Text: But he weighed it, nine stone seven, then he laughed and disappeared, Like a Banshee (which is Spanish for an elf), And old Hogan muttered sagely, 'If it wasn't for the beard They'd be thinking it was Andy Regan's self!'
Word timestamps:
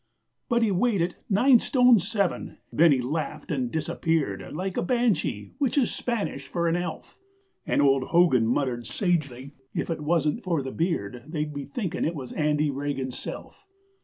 But 0.49 0.63
he 0.63 0.71
weighed 0.71 1.01
it, 1.03 1.17
nine 1.29 1.59
stone 1.59 1.99
seven, 1.99 2.57
then 2.73 2.91
he 2.91 2.99
laughed 3.01 3.51
and 3.51 3.69
disappeared, 3.69 4.43
Like 4.51 4.75
a 4.75 4.81
Banshee 4.81 5.53
(which 5.59 5.77
is 5.77 5.93
Spanish 5.93 6.47
for 6.47 6.67
an 6.67 6.75
elf), 6.75 7.19
And 7.67 7.83
old 7.83 8.05
Hogan 8.05 8.47
muttered 8.47 8.87
sagely, 8.87 9.53
'If 9.75 9.91
it 9.91 10.01
wasn't 10.01 10.43
for 10.43 10.63
the 10.63 10.71
beard 10.71 11.25
They'd 11.27 11.53
be 11.53 11.65
thinking 11.65 12.03
it 12.03 12.15
was 12.15 12.31
Andy 12.33 12.71
Regan's 12.71 13.19
self!' 13.19 13.67